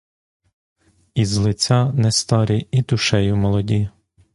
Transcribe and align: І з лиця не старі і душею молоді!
І 1.13 1.25
з 1.25 1.37
лиця 1.37 1.91
не 1.93 2.11
старі 2.11 2.67
і 2.71 2.81
душею 2.81 3.35
молоді! 3.37 3.89